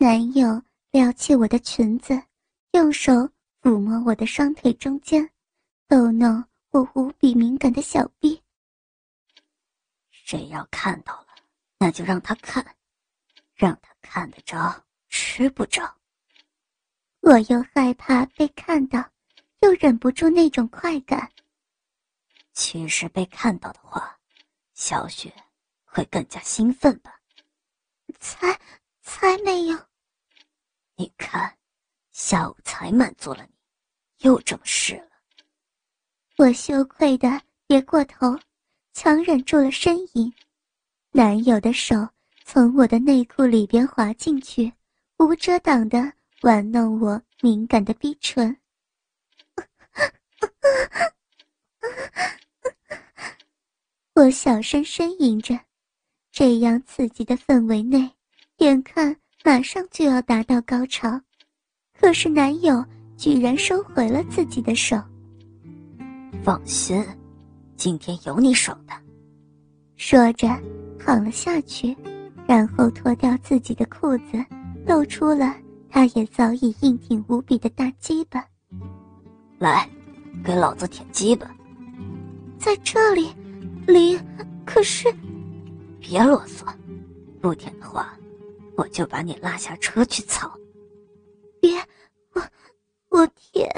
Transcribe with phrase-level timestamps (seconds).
[0.00, 0.62] 男友
[0.92, 2.22] 撩起我的裙子，
[2.70, 3.12] 用手
[3.60, 5.28] 抚摸我的双腿中间，
[5.88, 8.40] 逗弄我无比敏感的小臂。
[10.08, 11.26] 谁要看到了，
[11.78, 12.64] 那就让他看，
[13.56, 15.96] 让他看得着，吃不着。
[17.18, 19.04] 我又害怕被看到，
[19.62, 21.28] 又忍不住那种快感。
[22.52, 24.16] 其实被看到的话，
[24.74, 25.34] 小雪
[25.82, 27.20] 会更加兴奋吧？
[28.20, 28.56] 才
[29.08, 29.78] 才没有。
[30.94, 31.56] 你看，
[32.12, 33.54] 下午才满足了你，
[34.18, 35.08] 又这么试了。
[36.36, 38.38] 我羞愧的别过头，
[38.92, 40.30] 强忍住了呻吟。
[41.10, 42.06] 男友的手
[42.44, 44.70] 从我的内裤里边滑进去，
[45.16, 48.60] 无遮挡的玩弄我敏感的逼唇。
[54.14, 55.58] 我小声呻吟着，
[56.30, 58.14] 这样刺激的氛围内，
[58.58, 59.16] 眼看。
[59.44, 61.18] 马上就要达到高潮，
[61.98, 62.84] 可是男友
[63.16, 65.00] 居然收回了自己的手。
[66.42, 67.02] 放心，
[67.76, 68.92] 今天有你爽的。
[69.96, 70.48] 说着，
[70.98, 71.96] 躺了下去，
[72.46, 74.44] 然后脱掉自己的裤子，
[74.86, 75.54] 露出了
[75.88, 78.44] 他也早已硬挺无比的大鸡巴。
[79.58, 79.88] 来，
[80.44, 81.48] 给老子舔鸡巴。
[82.58, 83.30] 在这里，
[83.86, 84.18] 离，
[84.66, 85.08] 可是，
[86.00, 86.66] 别啰嗦，
[87.40, 88.12] 不舔的话。
[88.78, 90.48] 我就把你拉下车去操！
[91.60, 91.76] 别，
[92.32, 92.40] 我
[93.08, 93.68] 我舔。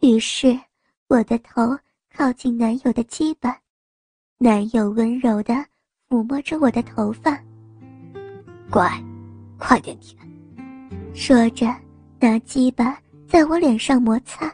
[0.00, 0.58] 于是
[1.06, 1.78] 我的头
[2.12, 3.56] 靠近男友的鸡巴，
[4.36, 5.54] 男友温柔的
[6.08, 7.40] 抚摸着我的头发。
[8.68, 8.90] 乖，
[9.60, 10.18] 快点舔。
[11.14, 11.72] 说着，
[12.18, 14.52] 拿鸡巴在我脸上摩擦。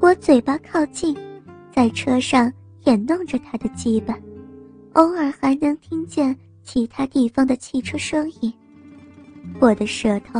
[0.00, 1.18] 我嘴巴靠近，
[1.72, 4.16] 在车上舔弄着他的鸡巴，
[4.92, 6.38] 偶尔还能听见。
[6.72, 8.54] 其他地方的汽车声音，
[9.60, 10.38] 我的舌头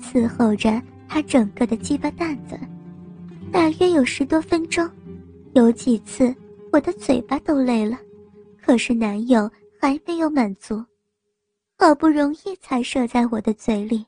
[0.00, 2.58] 伺候着他整个的鸡巴蛋子，
[3.52, 4.90] 大约有十多分钟，
[5.54, 6.34] 有几次
[6.72, 7.96] 我的嘴巴都累了，
[8.60, 9.48] 可是男友
[9.80, 10.84] 还没有满足，
[11.78, 14.04] 好不容易才射在我的嘴里，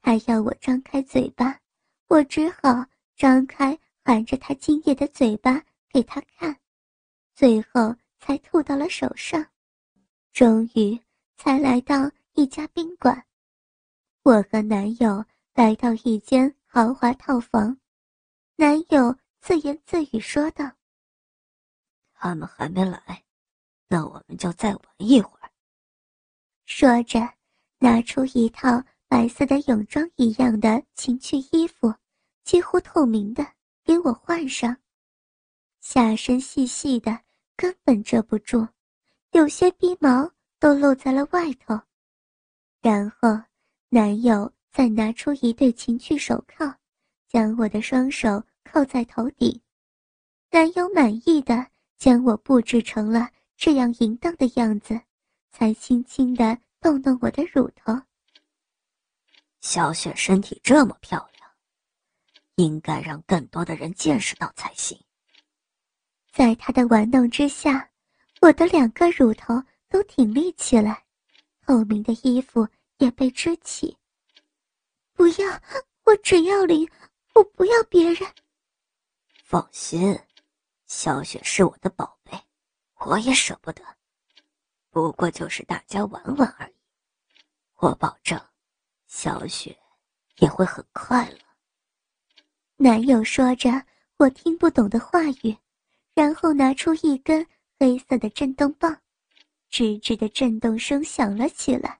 [0.00, 1.58] 还要我张开嘴巴，
[2.06, 2.84] 我只好
[3.16, 5.60] 张开含着他精液的嘴巴
[5.92, 6.56] 给他看，
[7.34, 9.44] 最后才吐到了手上。
[10.32, 10.98] 终于
[11.36, 13.26] 才来到一家宾馆，
[14.22, 15.24] 我和男友
[15.54, 17.76] 来到一间豪华套房，
[18.56, 20.70] 男友自言自语说道
[22.14, 23.24] ：“他们还没来，
[23.88, 25.50] 那我们就再玩一会儿。”
[26.64, 27.20] 说着，
[27.78, 31.92] 拿出一套白色的泳装一样的情趣衣服，
[32.44, 33.44] 几乎透明的，
[33.84, 34.76] 给我换上，
[35.80, 37.20] 下身细细的，
[37.56, 38.66] 根本遮不住。
[39.32, 41.80] 有些鼻毛都露在了外头，
[42.80, 43.28] 然后
[43.88, 46.74] 男友再拿出一对情趣手铐，
[47.28, 49.60] 将我的双手扣在头顶。
[50.50, 51.64] 男友满意的
[51.96, 55.00] 将我布置成了这样淫荡的样子，
[55.52, 57.96] 才轻轻的动动我的乳头。
[59.60, 61.50] 小雪身体这么漂亮，
[62.56, 65.00] 应该让更多的人见识到才行。
[66.32, 67.89] 在他的玩弄之下。
[68.40, 71.04] 我的两个乳头都挺立起来，
[71.66, 73.94] 透明的衣服也被支起。
[75.12, 75.62] 不要，
[76.04, 76.88] 我只要林，
[77.34, 78.26] 我不要别人。
[79.44, 80.18] 放心，
[80.86, 82.32] 小雪是我的宝贝，
[83.04, 83.84] 我也舍不得。
[84.88, 86.74] 不过就是大家玩玩而已，
[87.76, 88.40] 我保证，
[89.06, 89.78] 小雪
[90.38, 91.38] 也会很快乐。
[92.76, 93.70] 男友说着
[94.16, 95.54] 我听不懂的话语，
[96.14, 97.46] 然后拿出一根。
[97.80, 98.94] 黑色的震动棒，
[99.72, 101.98] 吱吱的震动声响了起来，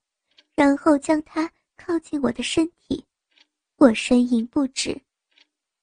[0.54, 3.02] 然后将它靠近我的身体，
[3.78, 5.00] 我呻吟不止。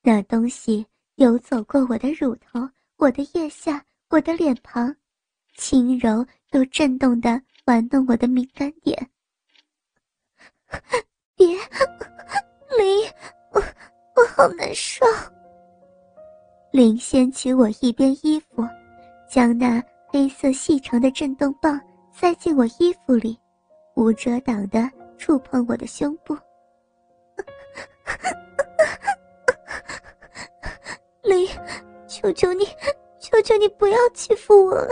[0.04, 0.86] 那东西
[1.16, 4.96] 游走过我的乳头、我的腋下、我的脸庞，
[5.56, 9.10] 轻柔又震动的玩弄我的敏感点。
[11.36, 11.48] 别，
[12.78, 13.12] 林，
[13.52, 13.60] 我
[14.16, 15.04] 我好难受。
[16.72, 18.64] 林掀起我一边衣服。
[19.28, 21.80] 将那黑色细长的震动棒
[22.12, 23.38] 塞进我衣服里，
[23.96, 26.38] 无遮挡的触碰我的胸部。
[31.24, 31.50] 李，
[32.08, 32.66] 求求你，
[33.20, 34.88] 求求你不要欺负我。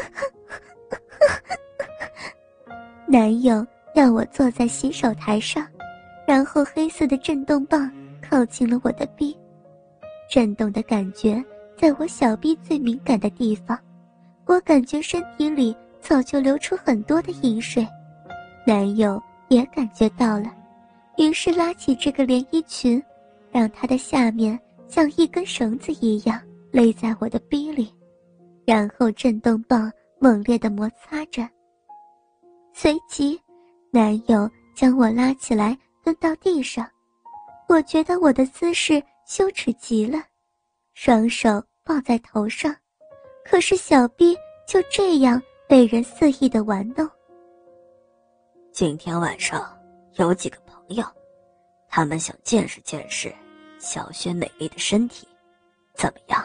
[3.08, 5.66] 男友要我坐在洗手台上，
[6.28, 7.90] 然后黑色的震动棒
[8.22, 9.38] 靠近了我的臂，
[10.30, 11.42] 震动的感觉
[11.78, 13.80] 在我小臂最敏感的地方，
[14.45, 17.88] 我感觉身体里早就流出很多的饮水，
[18.65, 20.53] 男友也感觉到了，
[21.18, 23.01] 于是拉起这个连衣裙，
[23.51, 24.59] 让它的下面。
[24.88, 26.39] 像一根绳子一样
[26.71, 27.92] 勒在我的逼里，
[28.65, 31.50] 然后震动棒猛烈的摩擦着。
[32.71, 33.38] 随即，
[33.89, 36.88] 男友将我拉起来蹲到地上，
[37.68, 40.19] 我觉得我的姿势羞耻极了，
[40.94, 42.74] 双手抱在头上，
[43.47, 44.36] 可是小逼
[44.68, 47.07] 就这样被人肆意的玩弄。
[48.71, 49.63] 今天晚上
[50.15, 51.06] 有几个朋友，
[51.88, 53.33] 他们想见识见识。
[53.77, 55.27] 小雪美丽的身体，
[55.94, 56.44] 怎么样？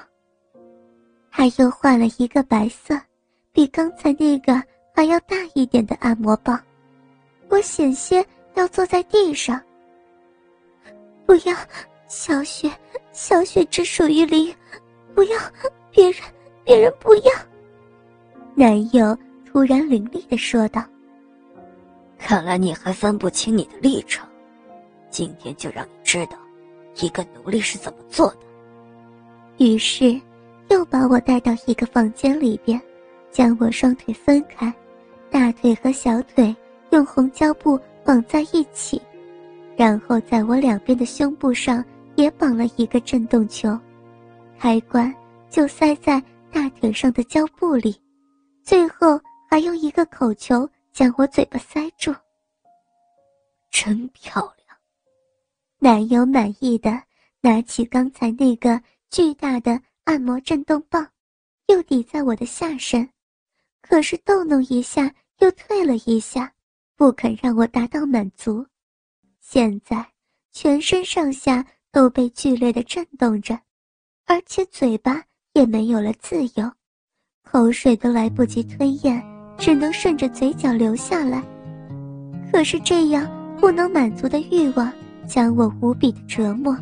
[1.31, 2.94] 他又换了一个白色，
[3.50, 4.62] 比刚才那个
[4.94, 6.61] 还要大一点的按摩棒。
[7.49, 8.25] 我险些
[8.55, 9.58] 要坐在地上。
[11.25, 11.56] 不要，
[12.08, 12.70] 小雪，
[13.11, 14.55] 小雪只属于林，
[15.14, 15.38] 不要
[15.91, 16.23] 别人，
[16.65, 17.33] 别人不要。
[18.55, 20.83] 男友突然凌厉的说道
[22.19, 24.29] ：“看来你还分不清你的立场，
[25.11, 26.37] 今天就让你知道。”
[27.01, 29.65] 一个奴隶是怎么做的？
[29.65, 30.21] 于是，
[30.69, 32.81] 又把我带到一个房间里边，
[33.31, 34.75] 将我双腿分开，
[35.31, 36.55] 大腿和小腿
[36.91, 39.01] 用红胶布绑在一起，
[39.77, 41.83] 然后在我两边的胸部上
[42.17, 43.79] 也绑了一个震动球，
[44.59, 45.15] 开关
[45.49, 46.21] 就塞在
[46.52, 48.00] 大腿上的胶布里，
[48.62, 52.14] 最后还用一个口球将我嘴巴塞住。
[53.70, 54.76] 真漂亮。
[55.79, 57.02] 男友满意的
[57.41, 58.81] 拿起刚才那个
[59.11, 61.08] 巨大的按摩震动棒，
[61.67, 63.08] 又抵在我的下身，
[63.81, 66.53] 可是逗弄一下又退了一下，
[66.96, 68.67] 不肯让我达到满足。
[69.41, 70.05] 现在
[70.53, 73.58] 全身上下都被剧烈的震动着，
[74.26, 76.70] 而且嘴巴也没有了自由，
[77.44, 79.23] 口水都来不及吞咽，
[79.58, 81.43] 只能顺着嘴角流下来。
[82.52, 83.29] 可是这样
[83.61, 84.91] 不能满足的欲望。
[85.26, 86.76] 将我无比的折磨，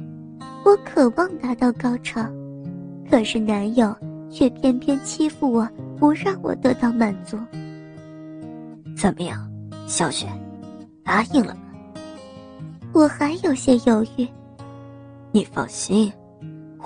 [0.65, 2.27] 我渴望达到高潮，
[3.11, 3.95] 可是男友
[4.31, 5.69] 却偏偏欺负我，
[5.99, 7.37] 不让我得到满足。
[8.97, 9.47] 怎么样，
[9.87, 10.27] 小雪，
[11.05, 11.61] 答应了吗？
[12.95, 14.27] 我还有些犹豫。
[15.31, 16.11] 你放心，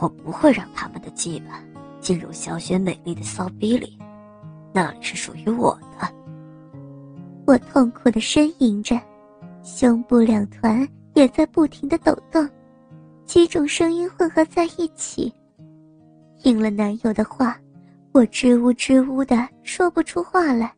[0.01, 1.63] 我不会让他们的羁绊
[2.03, 3.99] 进入小雪美丽的骚逼里，
[4.75, 6.15] 那里是属于我的。
[7.47, 9.01] 我痛苦的呻吟着，
[9.63, 10.87] 胸部两团。
[11.15, 12.49] 也在不停的抖动，
[13.27, 15.31] 几种声音混合在一起。
[16.43, 17.61] 应了男友的话，
[18.13, 20.73] 我支吾支吾的说不出话来，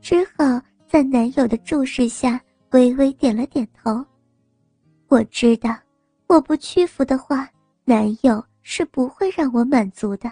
[0.00, 2.40] 只好在男友的注视下
[2.72, 4.04] 微微点了点头。
[5.06, 5.72] 我知道，
[6.26, 7.48] 我不屈服的话，
[7.84, 10.28] 男友是不会让我满足的。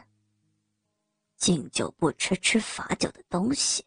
[1.37, 3.85] 敬酒不吃吃罚酒的东西。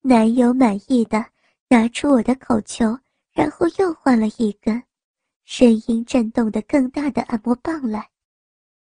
[0.00, 1.24] 男友满意的
[1.68, 2.98] 拿出我的口球。
[3.34, 4.80] 然后又换了一根，
[5.44, 8.08] 声音震动的更大的按摩棒来，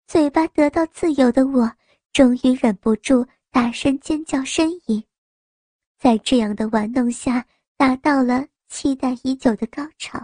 [0.08, 1.72] 嘴巴得到自由的我，
[2.12, 5.00] 终于忍不住大声尖叫呻吟，
[5.96, 10.20] 在这样的玩弄下，达到了期待已久的高潮。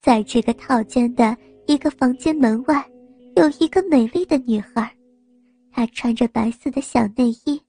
[0.00, 2.88] 在这个套间的一个房间门外，
[3.34, 4.96] 有一个美丽的女孩，
[5.72, 7.60] 她穿着白色的小内衣，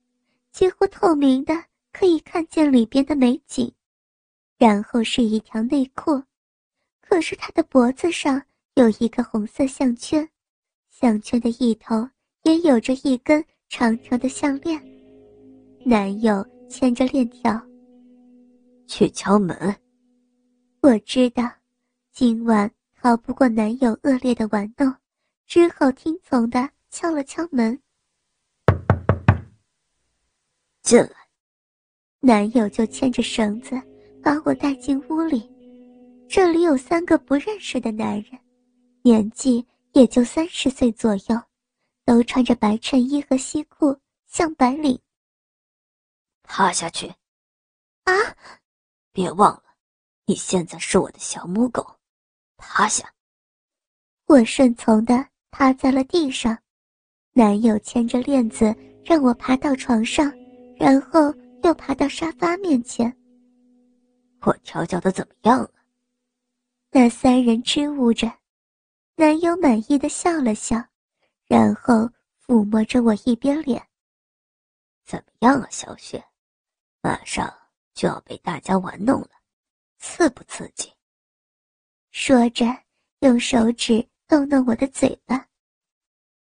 [0.51, 1.53] 几乎透明的，
[1.93, 3.73] 可以看见里边的美景。
[4.57, 6.21] 然后是一条内裤，
[7.01, 8.41] 可是她的脖子上
[8.75, 10.29] 有一个红色项圈，
[10.89, 12.07] 项圈的一头
[12.43, 14.81] 也有着一根长长的项链。
[15.85, 17.59] 男友牵着链条，
[18.87, 19.75] 去敲门。
[20.81, 21.49] 我知道，
[22.11, 24.93] 今晚逃不过男友恶劣的玩弄，
[25.45, 27.77] 只好听从的敲了敲门。
[30.83, 31.15] 进来。
[32.19, 33.81] 男友就牵着绳子。
[34.23, 35.51] 把我带进屋里，
[36.29, 38.39] 这里有三个不认识的男人，
[39.01, 41.37] 年纪也就三十岁左右，
[42.05, 44.97] 都穿着白衬衣和西裤，像白领。
[46.43, 47.13] 趴下去，
[48.05, 48.13] 啊！
[49.11, 49.63] 别忘了，
[50.25, 51.85] 你现在是我的小母狗，
[52.55, 53.13] 趴下。
[54.25, 56.57] 我顺从的趴在了地上，
[57.33, 58.73] 男友牵着链子
[59.03, 60.33] 让我爬到床上，
[60.83, 63.09] 然后又爬到沙发面前。
[64.41, 65.71] 我调教的怎么样了？
[66.91, 68.29] 那三人支吾着，
[69.15, 70.75] 男友满意的笑了笑，
[71.45, 72.09] 然后
[72.45, 73.81] 抚摸着我一边脸。
[75.05, 76.21] 怎么样啊，小雪？
[76.99, 77.49] 马上
[77.93, 79.29] 就要被大家玩弄了，
[79.99, 80.91] 刺不刺激？
[82.11, 82.65] 说着，
[83.19, 85.47] 用手指逗弄我的嘴巴。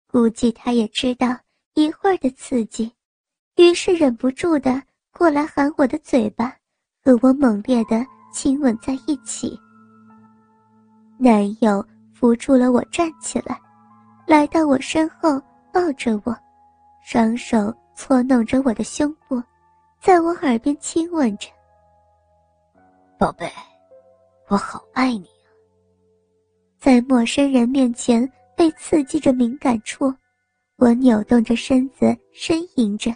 [0.09, 1.29] 估计他也知道
[1.75, 2.93] 一会儿的刺激，
[3.57, 4.83] 于是忍不住的
[5.13, 6.55] 过来含我的嘴巴，
[7.05, 9.59] 和我猛烈的亲吻在一起。
[11.19, 13.61] 男友扶住了我站起来，
[14.27, 15.41] 来到我身后
[15.73, 16.37] 抱着我，
[17.05, 19.43] 双手搓弄着我的胸部，
[20.01, 21.49] 在我耳边亲吻着。
[23.19, 23.51] 宝贝，
[24.49, 25.49] 我好爱你啊！
[26.79, 28.31] 在陌生人面前。
[28.55, 30.15] 被刺激着敏感处，
[30.77, 33.11] 我扭动着身子呻吟着。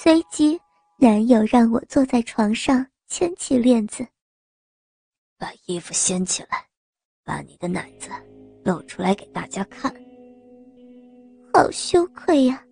[0.00, 0.56] 随即，
[0.96, 4.06] 男友让我坐在床上，牵起链子，
[5.36, 6.64] 把衣服掀起来，
[7.24, 8.08] 把你的奶子
[8.64, 9.92] 露出来给大家看。
[11.52, 12.64] 好羞愧呀！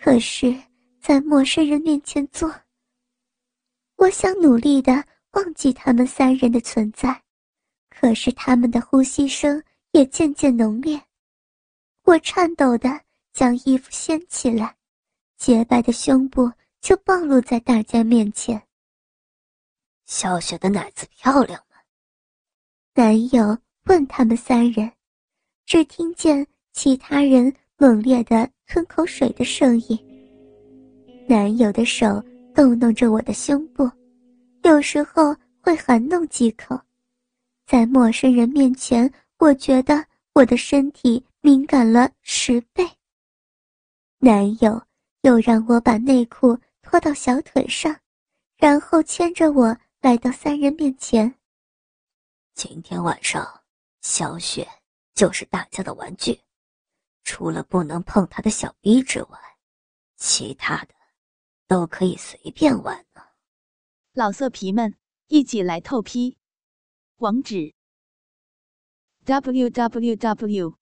[0.00, 0.56] 可是，
[1.00, 2.48] 在陌生人面前做，
[3.96, 7.20] 我想努力的忘记他们三人的存在，
[7.90, 9.60] 可是他们的呼吸声。
[9.90, 11.00] 也渐渐浓烈，
[12.02, 13.00] 我颤抖的
[13.32, 14.76] 将衣服掀起来，
[15.44, 18.62] 洁白的胸部就暴露在大家面前。
[20.06, 21.76] 小雪的奶子漂亮吗？
[22.94, 24.90] 男友问他们三人，
[25.66, 29.98] 只听见其他人猛烈的吞口水的声音。
[31.28, 32.24] 男友的手
[32.54, 33.86] 逗弄着我的胸部，
[34.62, 36.80] 有时候会含弄几口，
[37.66, 39.12] 在陌生人面前。
[39.38, 42.88] 我觉得我的身体敏感了十倍。
[44.20, 44.82] 男友
[45.24, 47.98] 又让我把内裤脱到小腿上，
[48.58, 51.40] 然后牵着我来到三人面前。
[52.52, 53.64] 今天晚上，
[54.02, 54.68] 小雪
[55.14, 56.42] 就是大家的玩具，
[57.22, 59.38] 除了不能碰她的小逼之外，
[60.16, 60.94] 其他的
[61.66, 63.22] 都可以随便玩呢。
[64.12, 64.94] 老色皮们，
[65.28, 66.36] 一起来透批，
[67.16, 67.74] 网址。
[69.24, 70.78] w w w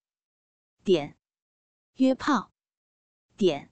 [0.82, 1.16] 点
[1.94, 2.50] 约炮
[3.36, 3.71] 点